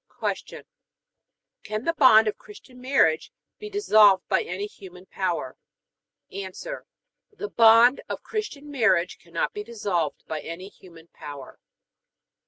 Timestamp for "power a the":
5.05-7.49